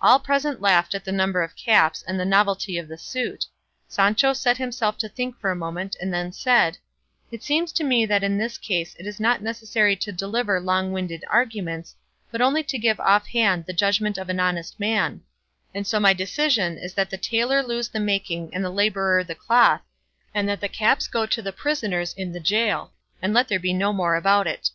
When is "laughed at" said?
0.60-1.04